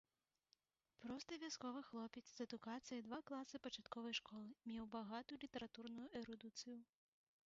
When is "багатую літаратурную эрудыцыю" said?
4.97-6.79